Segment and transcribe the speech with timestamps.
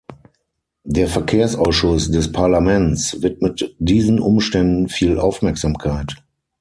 [0.83, 6.15] Der Verkehrsausschuss des Parlaments widmet diesen Umständen viel Aufmerksamkeit.